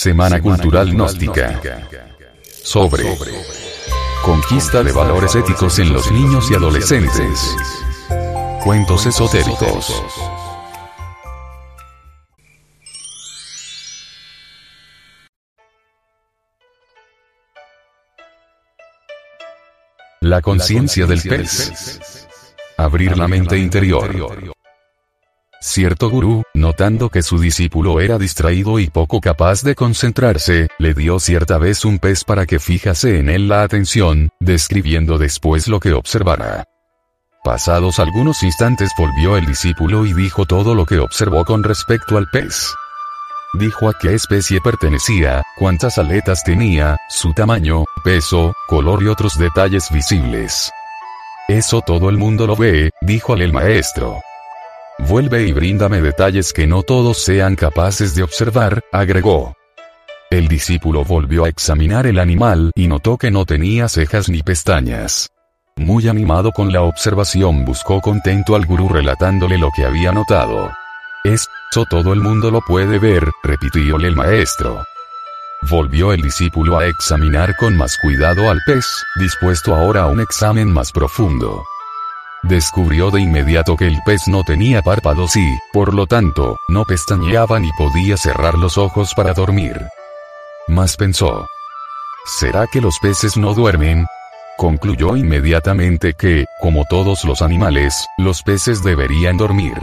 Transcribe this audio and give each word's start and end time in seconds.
Semana 0.00 0.40
Cultural 0.40 0.90
Gnóstica. 0.94 1.60
Sobre. 2.64 3.04
Conquista 4.24 4.82
de 4.82 4.92
valores 4.92 5.34
éticos 5.34 5.78
en 5.78 5.92
los 5.92 6.10
niños 6.10 6.50
y 6.50 6.54
adolescentes. 6.54 7.54
Cuentos 8.64 9.04
esotéricos. 9.04 10.02
La 20.22 20.40
conciencia 20.40 21.04
del 21.04 21.20
pez. 21.20 22.00
Abrir 22.78 23.18
la 23.18 23.28
mente 23.28 23.58
interior. 23.58 24.54
Cierto 25.62 26.08
gurú, 26.08 26.42
notando 26.54 27.10
que 27.10 27.22
su 27.22 27.38
discípulo 27.38 28.00
era 28.00 28.16
distraído 28.16 28.78
y 28.78 28.88
poco 28.88 29.20
capaz 29.20 29.62
de 29.62 29.74
concentrarse, 29.74 30.68
le 30.78 30.94
dio 30.94 31.20
cierta 31.20 31.58
vez 31.58 31.84
un 31.84 31.98
pez 31.98 32.24
para 32.24 32.46
que 32.46 32.58
fijase 32.58 33.18
en 33.18 33.28
él 33.28 33.48
la 33.48 33.62
atención, 33.62 34.30
describiendo 34.40 35.18
después 35.18 35.68
lo 35.68 35.78
que 35.78 35.92
observara. 35.92 36.64
Pasados 37.44 37.98
algunos 37.98 38.42
instantes 38.42 38.90
volvió 38.96 39.36
el 39.36 39.44
discípulo 39.44 40.06
y 40.06 40.14
dijo 40.14 40.46
todo 40.46 40.74
lo 40.74 40.86
que 40.86 40.98
observó 40.98 41.44
con 41.44 41.62
respecto 41.62 42.16
al 42.16 42.26
pez. 42.30 42.74
Dijo 43.52 43.90
a 43.90 43.92
qué 44.00 44.14
especie 44.14 44.62
pertenecía, 44.62 45.42
cuántas 45.58 45.98
aletas 45.98 46.42
tenía, 46.42 46.96
su 47.10 47.34
tamaño, 47.34 47.84
peso, 48.02 48.54
color 48.66 49.02
y 49.02 49.08
otros 49.08 49.36
detalles 49.36 49.90
visibles. 49.90 50.70
Eso 51.48 51.82
todo 51.82 52.08
el 52.08 52.16
mundo 52.16 52.46
lo 52.46 52.56
ve, 52.56 52.92
dijo 53.02 53.34
el 53.34 53.52
maestro. 53.52 54.20
Vuelve 55.08 55.46
y 55.46 55.52
bríndame 55.52 56.00
detalles 56.00 56.52
que 56.52 56.66
no 56.66 56.82
todos 56.82 57.18
sean 57.18 57.56
capaces 57.56 58.14
de 58.14 58.22
observar, 58.22 58.84
agregó. 58.92 59.56
El 60.30 60.46
discípulo 60.46 61.04
volvió 61.04 61.44
a 61.44 61.48
examinar 61.48 62.06
el 62.06 62.18
animal 62.18 62.70
y 62.76 62.86
notó 62.86 63.18
que 63.18 63.30
no 63.30 63.44
tenía 63.44 63.88
cejas 63.88 64.28
ni 64.28 64.42
pestañas. 64.42 65.28
Muy 65.76 66.08
animado 66.08 66.52
con 66.52 66.72
la 66.72 66.82
observación 66.82 67.64
buscó 67.64 68.00
contento 68.00 68.54
al 68.54 68.66
gurú 68.66 68.88
relatándole 68.88 69.58
lo 69.58 69.70
que 69.74 69.84
había 69.84 70.12
notado. 70.12 70.70
Eso 71.24 71.84
todo 71.88 72.12
el 72.12 72.20
mundo 72.20 72.50
lo 72.50 72.60
puede 72.60 72.98
ver, 72.98 73.28
repitióle 73.42 74.08
el 74.08 74.16
maestro. 74.16 74.84
Volvió 75.68 76.12
el 76.12 76.22
discípulo 76.22 76.78
a 76.78 76.86
examinar 76.86 77.56
con 77.56 77.76
más 77.76 77.96
cuidado 77.96 78.50
al 78.50 78.60
pez, 78.64 78.86
dispuesto 79.16 79.74
ahora 79.74 80.02
a 80.02 80.06
un 80.06 80.20
examen 80.20 80.70
más 80.70 80.92
profundo. 80.92 81.62
Descubrió 82.42 83.10
de 83.10 83.20
inmediato 83.20 83.76
que 83.76 83.86
el 83.86 84.00
pez 84.04 84.26
no 84.26 84.42
tenía 84.44 84.80
párpados 84.80 85.36
y, 85.36 85.58
por 85.72 85.92
lo 85.92 86.06
tanto, 86.06 86.58
no 86.68 86.84
pestañeaba 86.84 87.60
ni 87.60 87.70
podía 87.72 88.16
cerrar 88.16 88.54
los 88.54 88.78
ojos 88.78 89.14
para 89.14 89.34
dormir. 89.34 89.78
Mas 90.66 90.96
pensó. 90.96 91.46
¿Será 92.24 92.66
que 92.66 92.80
los 92.80 92.98
peces 92.98 93.36
no 93.36 93.54
duermen? 93.54 94.06
Concluyó 94.56 95.16
inmediatamente 95.16 96.14
que, 96.14 96.46
como 96.60 96.84
todos 96.88 97.24
los 97.24 97.42
animales, 97.42 98.06
los 98.16 98.42
peces 98.42 98.82
deberían 98.82 99.36
dormir. 99.36 99.74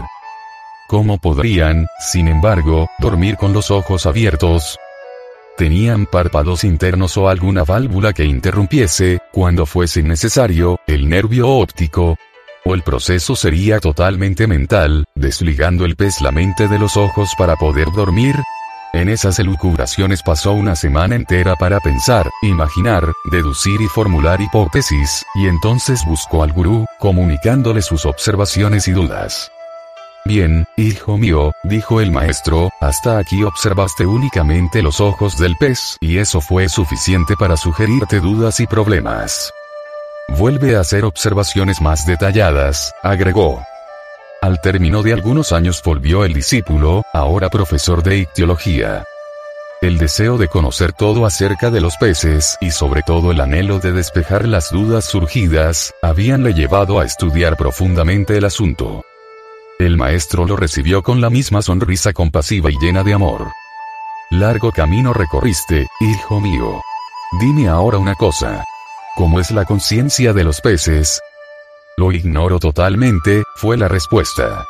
¿Cómo 0.87 1.17
podrían, 1.17 1.87
sin 1.99 2.27
embargo, 2.27 2.89
dormir 2.99 3.37
con 3.37 3.53
los 3.53 3.71
ojos 3.71 4.05
abiertos? 4.05 4.79
Tenían 5.57 6.05
párpados 6.05 6.63
internos 6.63 7.17
o 7.17 7.27
alguna 7.27 7.63
válvula 7.63 8.13
que 8.13 8.25
interrumpiese, 8.25 9.19
cuando 9.31 9.65
fuese 9.65 10.03
necesario, 10.03 10.79
el 10.85 11.09
nervio 11.09 11.49
óptico, 11.49 12.15
el 12.65 12.83
proceso 12.83 13.35
sería 13.35 13.79
totalmente 13.79 14.47
mental, 14.47 15.05
desligando 15.15 15.85
el 15.85 15.95
pez 15.95 16.21
la 16.21 16.31
mente 16.31 16.67
de 16.67 16.79
los 16.79 16.97
ojos 16.97 17.31
para 17.37 17.55
poder 17.55 17.91
dormir. 17.91 18.35
En 18.93 19.09
esas 19.09 19.39
elucubraciones 19.39 20.23
pasó 20.23 20.53
una 20.53 20.75
semana 20.75 21.15
entera 21.15 21.55
para 21.55 21.79
pensar, 21.79 22.29
imaginar, 22.41 23.11
deducir 23.31 23.79
y 23.81 23.87
formular 23.87 24.41
hipótesis, 24.41 25.25
y 25.35 25.47
entonces 25.47 26.03
buscó 26.05 26.43
al 26.43 26.51
gurú, 26.51 26.85
comunicándole 26.99 27.81
sus 27.81 28.05
observaciones 28.05 28.87
y 28.87 28.91
dudas. 28.91 29.51
Bien, 30.25 30.65
hijo 30.75 31.17
mío, 31.17 31.53
dijo 31.63 32.01
el 32.01 32.11
maestro, 32.11 32.69
hasta 32.81 33.17
aquí 33.17 33.43
observaste 33.43 34.05
únicamente 34.05 34.81
los 34.81 34.99
ojos 34.99 35.37
del 35.37 35.55
pez, 35.57 35.97
y 36.01 36.17
eso 36.17 36.41
fue 36.41 36.67
suficiente 36.67 37.35
para 37.37 37.55
sugerirte 37.55 38.19
dudas 38.19 38.59
y 38.59 38.67
problemas. 38.67 39.51
Vuelve 40.29 40.75
a 40.75 40.81
hacer 40.81 41.05
observaciones 41.05 41.81
más 41.81 42.05
detalladas, 42.05 42.93
agregó. 43.01 43.63
Al 44.41 44.61
término 44.61 45.01
de 45.01 45.13
algunos 45.13 45.51
años 45.51 45.81
volvió 45.83 46.25
el 46.25 46.33
discípulo, 46.33 47.03
ahora 47.13 47.49
profesor 47.49 48.03
de 48.03 48.17
ictiología. 48.17 49.05
El 49.81 49.97
deseo 49.97 50.37
de 50.37 50.47
conocer 50.47 50.91
todo 50.91 51.25
acerca 51.25 51.71
de 51.71 51.81
los 51.81 51.97
peces 51.97 52.57
y 52.59 52.71
sobre 52.71 53.03
todo 53.03 53.31
el 53.31 53.39
anhelo 53.39 53.79
de 53.79 53.93
despejar 53.93 54.47
las 54.47 54.71
dudas 54.71 55.05
surgidas, 55.05 55.93
habíanle 56.01 56.53
llevado 56.53 56.99
a 56.99 57.05
estudiar 57.05 57.57
profundamente 57.57 58.37
el 58.37 58.45
asunto. 58.45 59.03
El 59.79 59.97
maestro 59.97 60.45
lo 60.45 60.55
recibió 60.55 61.03
con 61.03 61.21
la 61.21 61.29
misma 61.29 61.61
sonrisa 61.61 62.11
compasiva 62.11 62.69
y 62.69 62.77
llena 62.79 63.03
de 63.03 63.13
amor. 63.13 63.51
Largo 64.29 64.71
camino 64.71 65.13
recorriste, 65.13 65.87
hijo 66.01 66.41
mío. 66.41 66.81
Dime 67.39 67.67
ahora 67.67 67.97
una 67.97 68.15
cosa. 68.15 68.65
¿Cómo 69.17 69.39
es 69.39 69.49
la 69.49 69.65
conciencia 69.65 70.31
de 70.31 70.43
los 70.43 70.61
peces? 70.61 71.19
Lo 71.97 72.11
ignoro 72.11 72.59
totalmente, 72.59 73.41
fue 73.55 73.75
la 73.75 73.87
respuesta. 73.87 74.63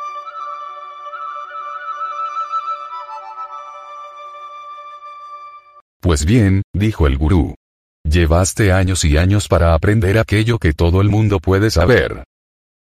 Pues 6.00 6.24
bien, 6.24 6.62
dijo 6.72 7.06
el 7.06 7.18
gurú. 7.18 7.56
Llevaste 8.08 8.72
años 8.72 9.04
y 9.04 9.18
años 9.18 9.48
para 9.48 9.74
aprender 9.74 10.18
aquello 10.18 10.58
que 10.58 10.72
todo 10.72 11.02
el 11.02 11.10
mundo 11.10 11.40
puede 11.40 11.70
saber. 11.70 12.24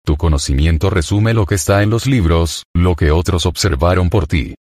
Tu 0.06 0.16
conocimiento 0.16 0.90
resume 0.90 1.34
lo 1.34 1.46
que 1.46 1.56
está 1.56 1.84
en 1.84 1.90
los 1.90 2.08
libros, 2.08 2.64
lo 2.74 2.96
que 2.96 3.12
otros 3.12 3.46
observaron 3.46 4.10
por 4.10 4.26
ti. 4.26 4.56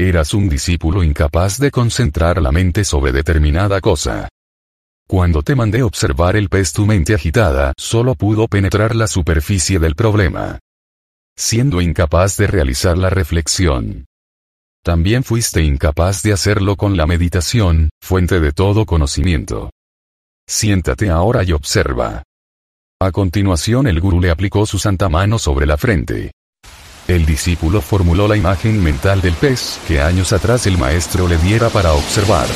Eras 0.00 0.34
un 0.34 0.48
discípulo 0.48 1.04
incapaz 1.04 1.58
de 1.58 1.70
concentrar 1.70 2.42
la 2.42 2.50
mente 2.50 2.82
sobre 2.82 3.12
determinada 3.12 3.80
cosa. 3.80 4.28
Cuando 5.10 5.42
te 5.42 5.54
mandé 5.54 5.82
observar 5.82 6.36
el 6.36 6.50
pez 6.50 6.74
tu 6.74 6.84
mente 6.84 7.14
agitada 7.14 7.72
solo 7.78 8.14
pudo 8.14 8.46
penetrar 8.46 8.94
la 8.94 9.06
superficie 9.06 9.78
del 9.78 9.94
problema. 9.94 10.58
Siendo 11.34 11.80
incapaz 11.80 12.36
de 12.36 12.46
realizar 12.46 12.98
la 12.98 13.08
reflexión. 13.08 14.04
También 14.84 15.24
fuiste 15.24 15.62
incapaz 15.62 16.22
de 16.22 16.34
hacerlo 16.34 16.76
con 16.76 16.98
la 16.98 17.06
meditación, 17.06 17.88
fuente 18.02 18.38
de 18.38 18.52
todo 18.52 18.84
conocimiento. 18.84 19.70
Siéntate 20.46 21.08
ahora 21.08 21.42
y 21.42 21.52
observa. 21.52 22.22
A 23.00 23.10
continuación 23.10 23.86
el 23.86 24.00
gurú 24.00 24.20
le 24.20 24.30
aplicó 24.30 24.66
su 24.66 24.78
santa 24.78 25.08
mano 25.08 25.38
sobre 25.38 25.64
la 25.64 25.78
frente. 25.78 26.32
El 27.06 27.24
discípulo 27.24 27.80
formuló 27.80 28.28
la 28.28 28.36
imagen 28.36 28.84
mental 28.84 29.22
del 29.22 29.32
pez 29.32 29.80
que 29.88 30.02
años 30.02 30.34
atrás 30.34 30.66
el 30.66 30.76
maestro 30.76 31.26
le 31.26 31.38
diera 31.38 31.70
para 31.70 31.94
observar. 31.94 32.46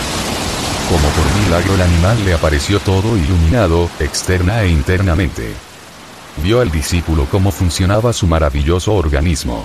Como 0.88 1.08
por 1.08 1.42
milagro 1.42 1.74
el 1.74 1.82
animal 1.82 2.24
le 2.24 2.34
apareció 2.34 2.80
todo 2.80 3.16
iluminado, 3.16 3.88
externa 3.98 4.62
e 4.62 4.68
internamente. 4.68 5.52
Vio 6.42 6.60
al 6.60 6.70
discípulo 6.70 7.26
cómo 7.30 7.50
funcionaba 7.50 8.12
su 8.12 8.26
maravilloso 8.26 8.94
organismo. 8.94 9.64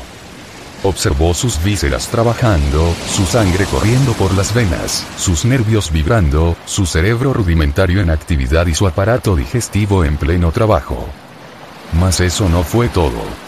Observó 0.83 1.33
sus 1.33 1.61
vísceras 1.63 2.07
trabajando, 2.07 2.93
su 3.09 3.25
sangre 3.25 3.65
corriendo 3.65 4.13
por 4.13 4.33
las 4.35 4.53
venas, 4.53 5.05
sus 5.17 5.43
nervios 5.43 5.91
vibrando, 5.91 6.55
su 6.65 6.85
cerebro 6.85 7.33
rudimentario 7.33 7.99
en 7.99 8.11
actividad 8.11 8.67
y 8.67 8.75
su 8.75 8.87
aparato 8.87 9.35
digestivo 9.35 10.05
en 10.05 10.17
pleno 10.17 10.51
trabajo. 10.51 11.07
Mas 11.99 12.19
eso 12.19 12.47
no 12.47 12.63
fue 12.63 12.89
todo. 12.89 13.46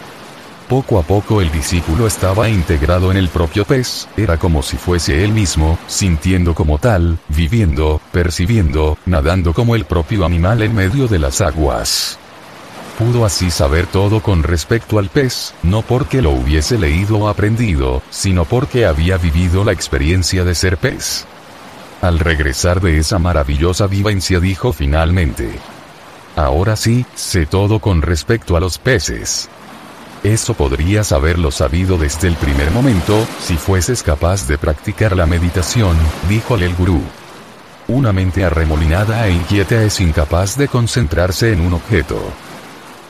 Poco 0.70 1.00
a 1.00 1.02
poco 1.02 1.40
el 1.40 1.50
discípulo 1.50 2.06
estaba 2.06 2.48
integrado 2.48 3.10
en 3.10 3.16
el 3.16 3.28
propio 3.28 3.64
pez, 3.64 4.06
era 4.16 4.36
como 4.36 4.62
si 4.62 4.76
fuese 4.76 5.24
él 5.24 5.32
mismo, 5.32 5.76
sintiendo 5.88 6.54
como 6.54 6.78
tal, 6.78 7.18
viviendo, 7.26 8.00
percibiendo, 8.12 8.96
nadando 9.04 9.52
como 9.52 9.74
el 9.74 9.84
propio 9.84 10.24
animal 10.24 10.62
en 10.62 10.72
medio 10.72 11.08
de 11.08 11.18
las 11.18 11.40
aguas. 11.40 12.20
Pudo 12.96 13.24
así 13.24 13.50
saber 13.50 13.88
todo 13.88 14.22
con 14.22 14.44
respecto 14.44 15.00
al 15.00 15.08
pez, 15.08 15.54
no 15.64 15.82
porque 15.82 16.22
lo 16.22 16.30
hubiese 16.30 16.78
leído 16.78 17.18
o 17.18 17.28
aprendido, 17.28 18.00
sino 18.10 18.44
porque 18.44 18.86
había 18.86 19.16
vivido 19.16 19.64
la 19.64 19.72
experiencia 19.72 20.44
de 20.44 20.54
ser 20.54 20.76
pez. 20.76 21.26
Al 22.00 22.20
regresar 22.20 22.80
de 22.80 22.98
esa 22.98 23.18
maravillosa 23.18 23.88
vivencia 23.88 24.38
dijo 24.38 24.72
finalmente, 24.72 25.50
Ahora 26.36 26.76
sí, 26.76 27.04
sé 27.16 27.44
todo 27.44 27.80
con 27.80 28.02
respecto 28.02 28.56
a 28.56 28.60
los 28.60 28.78
peces. 28.78 29.50
Eso 30.22 30.52
podrías 30.52 31.12
haberlo 31.12 31.50
sabido 31.50 31.96
desde 31.96 32.28
el 32.28 32.36
primer 32.36 32.70
momento, 32.72 33.26
si 33.40 33.56
fueses 33.56 34.02
capaz 34.02 34.46
de 34.46 34.58
practicar 34.58 35.16
la 35.16 35.24
meditación, 35.24 35.96
díjole 36.28 36.66
el 36.66 36.74
gurú. 36.74 37.00
Una 37.88 38.12
mente 38.12 38.44
arremolinada 38.44 39.26
e 39.26 39.32
inquieta 39.32 39.82
es 39.82 39.98
incapaz 39.98 40.58
de 40.58 40.68
concentrarse 40.68 41.54
en 41.54 41.62
un 41.62 41.72
objeto. 41.72 42.20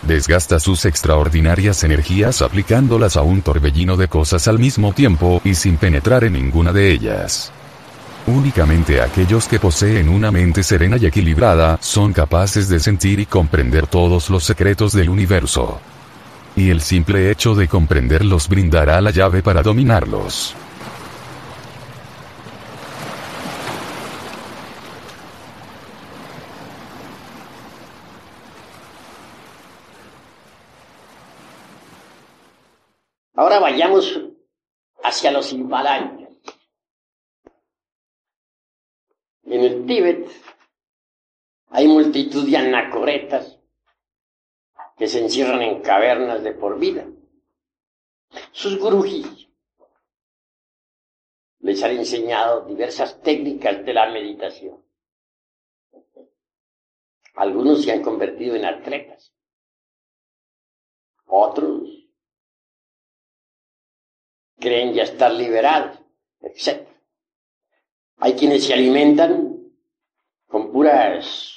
Desgasta 0.02 0.60
sus 0.60 0.84
extraordinarias 0.84 1.82
energías 1.82 2.42
aplicándolas 2.42 3.16
a 3.16 3.22
un 3.22 3.42
torbellino 3.42 3.96
de 3.96 4.06
cosas 4.06 4.46
al 4.46 4.60
mismo 4.60 4.92
tiempo 4.92 5.42
y 5.44 5.56
sin 5.56 5.78
penetrar 5.78 6.22
en 6.22 6.34
ninguna 6.34 6.72
de 6.72 6.92
ellas. 6.92 7.50
Únicamente 8.26 9.02
aquellos 9.02 9.48
que 9.48 9.58
poseen 9.58 10.08
una 10.08 10.30
mente 10.30 10.62
serena 10.62 10.96
y 10.96 11.06
equilibrada 11.06 11.76
son 11.82 12.12
capaces 12.12 12.68
de 12.68 12.78
sentir 12.78 13.18
y 13.18 13.26
comprender 13.26 13.88
todos 13.88 14.30
los 14.30 14.44
secretos 14.44 14.92
del 14.92 15.10
universo. 15.10 15.80
Y 16.60 16.68
el 16.68 16.82
simple 16.82 17.30
hecho 17.30 17.54
de 17.54 17.68
comprenderlos 17.68 18.46
brindará 18.46 19.00
la 19.00 19.10
llave 19.10 19.42
para 19.42 19.62
dominarlos. 19.62 20.54
Ahora 33.34 33.58
vayamos 33.58 34.20
hacia 35.02 35.30
los 35.30 35.50
Himalayas. 35.54 36.28
En 39.44 39.64
el 39.64 39.86
Tíbet 39.86 40.30
hay 41.70 41.88
multitud 41.88 42.46
de 42.46 42.58
anacoretas 42.58 43.59
que 45.00 45.08
se 45.08 45.18
encierran 45.18 45.62
en 45.62 45.80
cavernas 45.80 46.42
de 46.42 46.52
por 46.52 46.78
vida. 46.78 47.08
Sus 48.52 48.78
gurujis 48.78 49.48
les 51.60 51.82
han 51.82 51.92
enseñado 51.92 52.66
diversas 52.66 53.18
técnicas 53.22 53.82
de 53.82 53.94
la 53.94 54.10
meditación. 54.10 54.84
Algunos 57.32 57.82
se 57.82 57.92
han 57.92 58.02
convertido 58.02 58.54
en 58.56 58.66
atletas. 58.66 59.34
Otros 61.24 61.88
creen 64.58 64.92
ya 64.92 65.04
estar 65.04 65.32
liberados, 65.32 65.98
etc. 66.42 66.86
Hay 68.18 68.34
quienes 68.34 68.66
se 68.66 68.74
alimentan 68.74 69.72
con 70.46 70.70
puras 70.70 71.56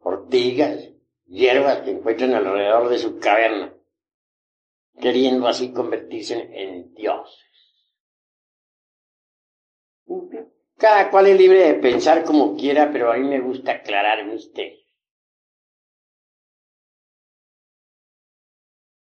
ortigas, 0.00 0.95
hierbas 1.26 1.82
que 1.82 1.90
encuentran 1.90 2.34
alrededor 2.34 2.88
de 2.88 2.98
su 2.98 3.18
caverna, 3.18 3.74
queriendo 5.00 5.46
así 5.46 5.72
convertirse 5.72 6.48
en, 6.52 6.94
dioses. 6.94 7.44
Cada 10.76 11.10
cual 11.10 11.26
es 11.26 11.38
libre 11.38 11.60
de 11.60 11.74
pensar 11.74 12.24
como 12.24 12.56
quiera, 12.56 12.90
pero 12.92 13.10
a 13.10 13.16
mí 13.16 13.26
me 13.26 13.40
gusta 13.40 13.72
aclarar 13.72 14.24
misterios. 14.26 14.84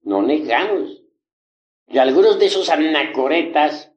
No 0.02 0.22
negamos 0.22 1.02
que 1.88 2.00
algunos 2.00 2.38
de 2.38 2.46
esos 2.48 2.70
anacoretas 2.70 3.92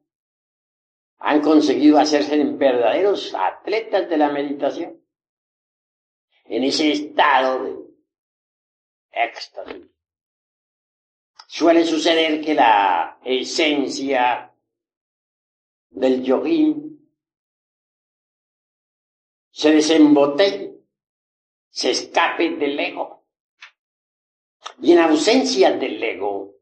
han 1.19 1.41
conseguido 1.41 1.99
hacerse 1.99 2.41
verdaderos 2.43 3.35
atletas 3.35 4.09
de 4.09 4.17
la 4.17 4.29
meditación. 4.29 5.01
En 6.45 6.63
ese 6.63 6.91
estado 6.91 7.63
de 7.65 7.86
éxtasis. 9.23 9.85
Suele 11.47 11.85
suceder 11.85 12.41
que 12.43 12.53
la 12.53 13.19
esencia 13.23 14.53
del 15.89 16.23
yogín 16.23 16.97
se 19.51 19.71
desembotelle, 19.71 20.75
se 21.69 21.91
escape 21.91 22.51
del 22.57 22.79
ego. 22.79 23.25
Y 24.81 24.91
en 24.91 24.99
ausencia 24.99 25.71
del 25.71 26.03
ego, 26.03 26.55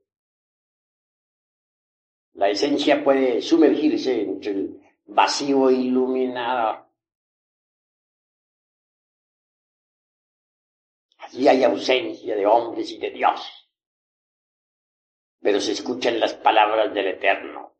la 2.33 2.49
esencia 2.49 3.03
puede 3.03 3.41
sumergirse 3.41 4.21
entre 4.21 4.51
el 4.51 4.81
vacío 5.07 5.71
iluminado. 5.71 6.84
Allí 11.25 11.48
hay 11.48 11.63
ausencia 11.63 12.36
de 12.36 12.45
hombres 12.45 12.92
y 12.92 13.00
de 13.00 13.10
Dios, 13.10 13.68
pero 15.42 15.60
se 15.60 15.72
escuchan 15.72 16.19
las 16.19 16.36
palabras 16.36 16.94
del 16.94 17.07
Eterno. 17.07 17.75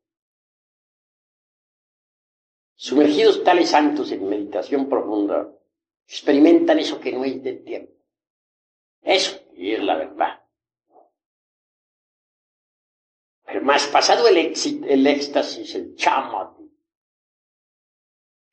Sumergidos 2.74 3.44
tales 3.44 3.70
santos 3.70 4.12
en 4.12 4.28
meditación 4.28 4.90
profunda, 4.90 5.48
experimentan 6.08 6.80
eso 6.80 7.00
que 7.00 7.12
no 7.12 7.24
es 7.24 7.42
del 7.44 7.64
tiempo. 7.64 7.94
Eso, 9.02 9.40
es 9.56 9.84
la 9.84 9.96
verdad. 9.96 10.44
Pero 13.46 13.62
más 13.62 13.86
pasado 13.88 14.28
el, 14.28 14.38
el 14.38 15.08
éxtasis, 15.08 15.76
el 15.76 15.96
chama, 15.96 16.58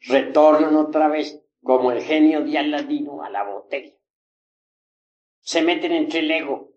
retornan 0.00 0.76
otra 0.76 1.08
vez 1.08 1.42
como 1.62 1.92
el 1.92 2.02
genio 2.02 2.44
de 2.44 2.58
Aladino 2.58 3.22
a 3.22 3.30
la 3.30 3.44
botella. 3.44 3.96
Se 5.42 5.60
meten 5.62 5.92
entre 5.92 6.20
el 6.20 6.30
ego 6.30 6.72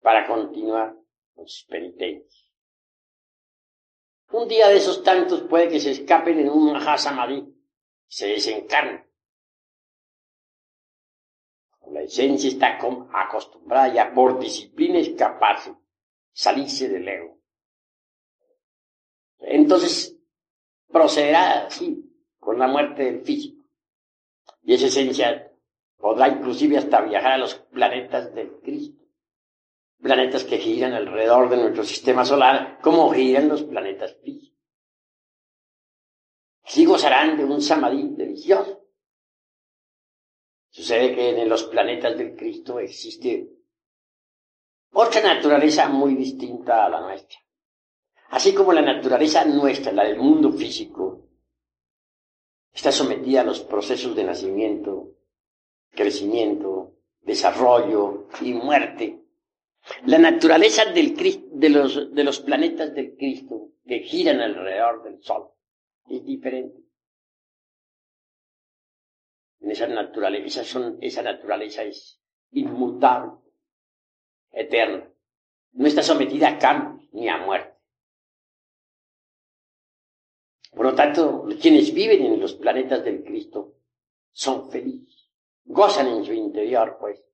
para 0.00 0.26
continuar 0.26 0.94
con 1.34 1.46
sus 1.48 1.64
penitencias. 1.64 2.50
Un 4.30 4.46
día 4.46 4.68
de 4.68 4.76
esos 4.76 5.02
tantos 5.02 5.42
puede 5.42 5.68
que 5.68 5.80
se 5.80 5.92
escapen 5.92 6.38
en 6.38 6.50
un 6.50 6.72
Mahasamadhi 6.72 7.54
se 8.06 8.26
desencarnen. 8.28 9.06
La 11.90 12.02
esencia 12.02 12.50
está 12.50 12.78
acostumbrada 13.12 13.92
ya 13.94 14.12
por 14.12 14.38
disciplina 14.38 14.98
escaparse 14.98 15.74
salirse 16.32 16.88
del 16.88 17.08
ego. 17.08 17.40
Entonces 19.38 20.16
procederá 20.88 21.66
así 21.66 22.04
con 22.38 22.58
la 22.58 22.68
muerte 22.68 23.04
del 23.04 23.22
físico. 23.24 23.64
Y 24.62 24.74
esa 24.74 24.86
esencia 24.86 25.47
podrá 25.98 26.28
inclusive 26.28 26.78
hasta 26.78 27.02
viajar 27.02 27.32
a 27.32 27.38
los 27.38 27.54
planetas 27.54 28.34
del 28.34 28.60
Cristo. 28.60 29.04
Planetas 30.00 30.44
que 30.44 30.58
giran 30.58 30.94
alrededor 30.94 31.50
de 31.50 31.56
nuestro 31.56 31.84
sistema 31.84 32.24
solar 32.24 32.78
como 32.80 33.10
giran 33.12 33.48
los 33.48 33.64
planetas 33.64 34.16
físicos. 34.22 34.56
Sí 36.64 36.84
gozarán 36.84 37.36
de 37.36 37.44
un 37.44 37.60
samadhi 37.60 38.14
delicioso. 38.14 38.84
Sucede 40.70 41.14
que 41.14 41.42
en 41.42 41.48
los 41.48 41.64
planetas 41.64 42.16
del 42.16 42.36
Cristo 42.36 42.78
existe 42.78 43.50
otra 44.92 45.22
naturaleza 45.22 45.88
muy 45.88 46.14
distinta 46.14 46.84
a 46.84 46.88
la 46.88 47.00
nuestra. 47.00 47.38
Así 48.30 48.54
como 48.54 48.72
la 48.72 48.82
naturaleza 48.82 49.44
nuestra, 49.44 49.92
la 49.92 50.04
del 50.04 50.18
mundo 50.18 50.52
físico, 50.52 51.26
está 52.72 52.92
sometida 52.92 53.40
a 53.40 53.44
los 53.44 53.60
procesos 53.60 54.14
de 54.14 54.24
nacimiento, 54.24 55.17
crecimiento, 55.90 56.94
desarrollo 57.22 58.28
y 58.40 58.52
muerte. 58.52 59.22
La 60.06 60.18
naturaleza 60.18 60.86
del, 60.86 61.16
de, 61.52 61.68
los, 61.68 62.14
de 62.14 62.24
los 62.24 62.40
planetas 62.40 62.94
del 62.94 63.16
Cristo 63.16 63.72
que 63.86 64.00
giran 64.00 64.40
alrededor 64.40 65.02
del 65.02 65.22
Sol 65.22 65.50
es 66.08 66.24
diferente. 66.24 66.82
En 69.60 69.70
esa 69.70 69.86
naturaleza, 69.86 70.62
esa 71.00 71.22
naturaleza 71.22 71.82
es 71.82 72.20
inmutable 72.52 73.32
eterna. 74.52 75.10
No 75.72 75.86
está 75.86 76.02
sometida 76.02 76.48
a 76.48 76.58
cambios 76.58 77.08
ni 77.12 77.28
a 77.28 77.38
muerte. 77.38 77.78
Por 80.72 80.86
lo 80.86 80.94
tanto, 80.94 81.46
quienes 81.60 81.92
viven 81.92 82.24
en 82.24 82.40
los 82.40 82.54
planetas 82.54 83.02
del 83.04 83.24
Cristo 83.24 83.74
son 84.32 84.70
felices, 84.70 85.17
gozan 85.68 86.08
en 86.08 86.24
su 86.24 86.32
interior, 86.32 86.96
pues, 86.98 87.24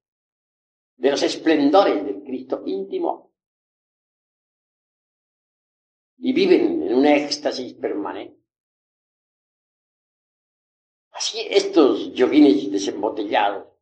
de 0.96 1.10
los 1.10 1.22
esplendores 1.22 2.04
del 2.04 2.22
Cristo 2.22 2.62
íntimo 2.66 3.32
y 6.18 6.32
viven 6.32 6.82
en 6.82 6.94
un 6.94 7.06
éxtasis 7.06 7.74
permanente. 7.74 8.40
Así 11.10 11.46
estos 11.48 12.12
yoguines 12.12 12.70
desembotellados 12.70 13.74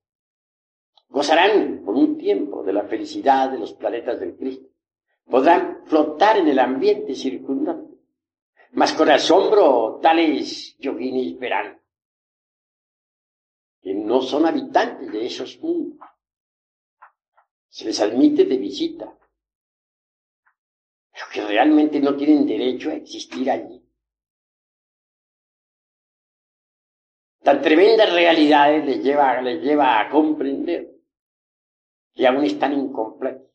Gozarán 1.12 1.82
por 1.84 1.94
un 1.94 2.16
tiempo 2.16 2.62
de 2.62 2.72
la 2.72 2.84
felicidad 2.84 3.50
de 3.50 3.58
los 3.58 3.74
planetas 3.74 4.18
del 4.18 4.34
Cristo. 4.34 4.66
Podrán 5.26 5.82
flotar 5.84 6.38
en 6.38 6.48
el 6.48 6.58
ambiente 6.58 7.14
circundante. 7.14 7.98
Mas 8.72 8.94
con 8.94 9.10
asombro 9.10 9.98
tales 10.00 10.74
yoginis 10.78 11.38
verán 11.38 11.81
que 13.82 13.94
no 13.94 14.22
son 14.22 14.46
habitantes 14.46 15.12
de 15.12 15.26
esos 15.26 15.58
mundos. 15.58 15.98
Se 17.68 17.84
les 17.84 18.00
admite 18.00 18.44
de 18.44 18.56
visita, 18.56 19.18
pero 21.12 21.26
que 21.32 21.44
realmente 21.44 22.00
no 22.00 22.16
tienen 22.16 22.46
derecho 22.46 22.90
a 22.90 22.94
existir 22.94 23.50
allí. 23.50 23.82
Tan 27.42 27.60
tremendas 27.60 28.12
realidades 28.12 28.84
les 28.84 29.02
lleva, 29.02 29.40
les 29.42 29.62
lleva 29.62 30.00
a 30.00 30.08
comprender 30.10 30.94
que 32.14 32.26
aún 32.26 32.44
están 32.44 32.72
incompletos, 32.74 33.50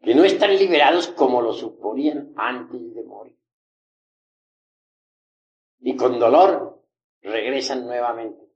que 0.00 0.14
no 0.14 0.24
están 0.24 0.56
liberados 0.56 1.08
como 1.08 1.40
lo 1.40 1.52
suponían 1.52 2.32
antes 2.36 2.94
de 2.94 3.04
morir. 3.04 3.38
y 5.80 5.96
con 5.96 6.18
dolor 6.18 6.84
regresan 7.22 7.86
nuevamente, 7.86 8.47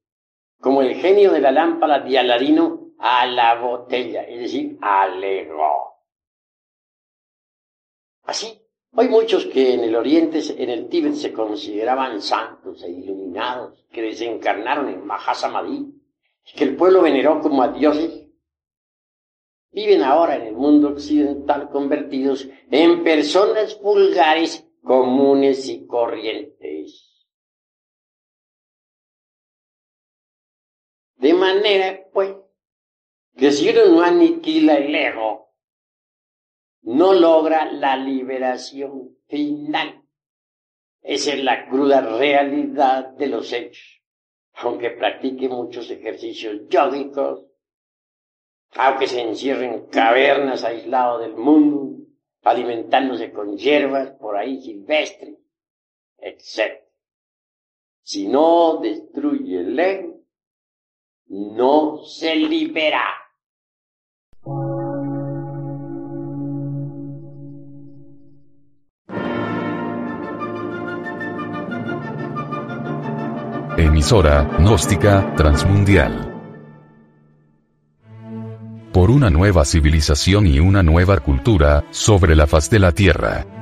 como 0.63 0.81
el 0.81 0.95
genio 0.95 1.33
de 1.33 1.41
la 1.41 1.51
lámpara 1.51 1.99
de 1.99 2.17
Aladino 2.17 2.93
a 3.01 3.27
la 3.27 3.57
botella, 3.57 4.23
es 4.23 4.39
decir, 4.43 4.79
al 4.81 5.23
ego. 5.25 5.97
Así, 8.23 8.63
hay 8.93 9.09
muchos 9.09 9.47
que 9.47 9.75
en 9.75 9.81
el 9.81 9.97
Oriente, 9.97 10.41
en 10.57 10.71
el 10.71 10.89
Tíbet, 10.89 11.15
se 11.15 11.33
consideraban 11.33 12.23
santos 12.23 12.81
e 12.85 12.91
iluminados, 12.93 13.85
que 13.91 14.03
desencarnaron 14.03 14.89
en 14.89 15.05
Mahasamadhi, 15.05 16.01
que 16.55 16.63
el 16.63 16.77
pueblo 16.77 17.03
veneró 17.03 17.41
como 17.41 17.65
a 17.65 17.73
dioses, 17.73 18.29
viven 19.73 20.05
ahora 20.05 20.37
en 20.37 20.43
el 20.43 20.55
mundo 20.55 20.91
occidental 20.91 21.71
convertidos 21.71 22.49
en 22.71 23.03
personas 23.03 23.81
vulgares, 23.83 24.65
comunes 24.81 25.69
y 25.69 25.89
corrientes. 25.89 27.12
De 31.23 31.35
manera, 31.35 32.05
pues, 32.13 32.35
que 33.37 33.53
si 33.53 33.69
uno 33.71 33.87
no 33.87 34.03
aniquila 34.03 34.75
el 34.75 34.93
ego, 34.93 35.55
no 36.81 37.13
logra 37.13 37.71
la 37.71 37.97
liberación 37.97 39.17
final. 39.29 40.03
Esa 41.01 41.35
es 41.35 41.45
la 41.45 41.69
cruda 41.69 42.01
realidad 42.01 43.11
de 43.11 43.29
los 43.29 43.53
hechos. 43.53 44.03
Aunque 44.55 44.91
practique 44.91 45.49
muchos 45.49 45.89
ejercicios 45.93 46.63
yógicos, 46.69 47.47
aunque 48.73 49.07
se 49.07 49.21
encierre 49.21 49.67
en 49.67 49.87
cavernas 49.87 50.65
aislado 50.65 51.21
del 51.21 51.37
mundo, 51.37 52.05
alimentándose 52.43 53.31
con 53.31 53.57
hierbas 53.57 54.11
por 54.19 54.37
ahí 54.37 54.61
silvestres, 54.61 55.39
etc. 56.19 56.83
Si 58.03 58.27
no 58.27 58.79
destruye 58.79 59.61
el 59.61 59.79
ego, 59.79 60.22
no 61.33 62.03
se 62.05 62.37
libera. 62.37 63.03
Emisora, 73.79 74.45
gnóstica, 74.59 75.35
transmundial. 75.35 76.29
Por 78.93 79.11
una 79.11 79.31
nueva 79.31 79.65
civilización 79.65 80.47
y 80.47 80.61
una 80.61 80.83
nueva 80.83 81.17
cultura, 81.21 81.83
sobre 81.91 82.37
la 82.37 82.47
faz 82.47 82.69
de 82.69 82.79
la 82.79 82.93
Tierra. 82.93 83.62